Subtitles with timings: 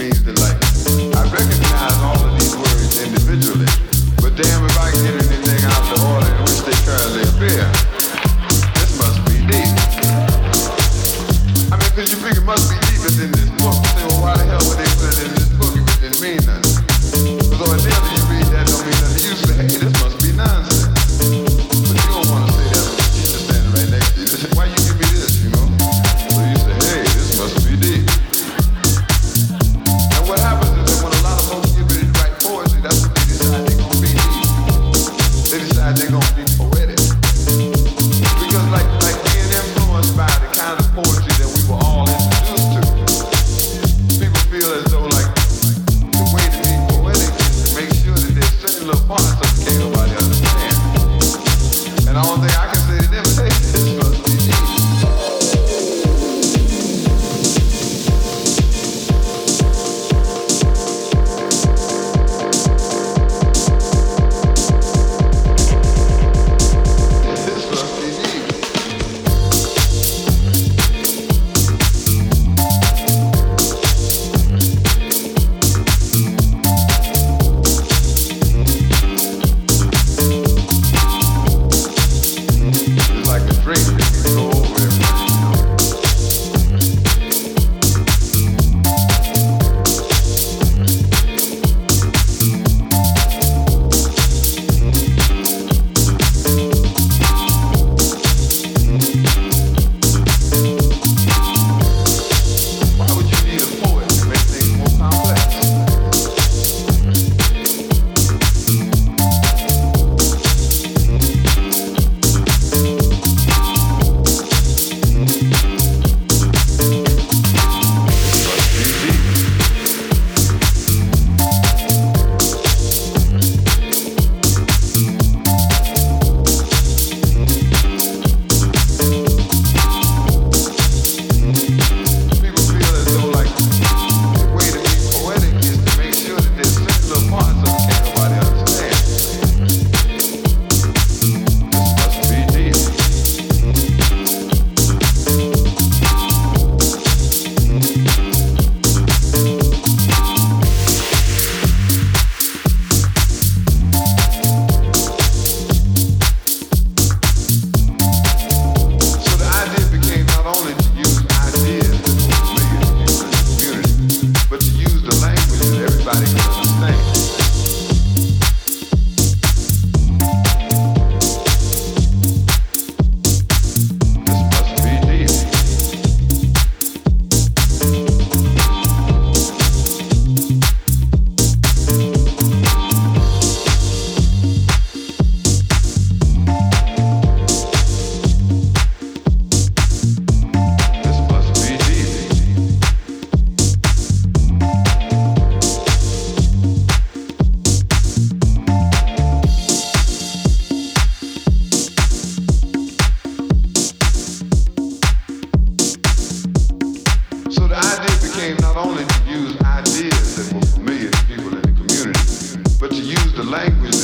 [0.00, 0.39] means the
[52.12, 52.49] language that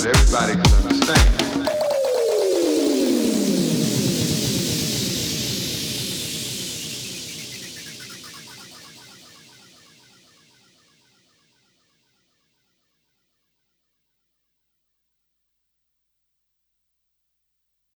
[0.07, 0.76] everybody